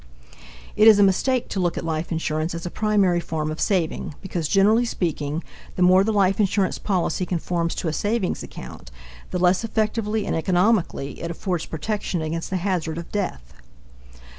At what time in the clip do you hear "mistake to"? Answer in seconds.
1.03-1.59